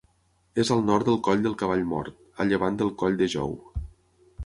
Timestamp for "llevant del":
2.53-2.93